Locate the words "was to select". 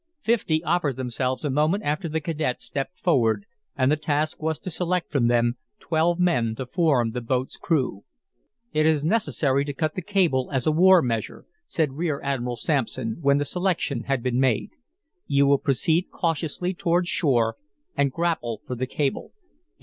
4.41-5.11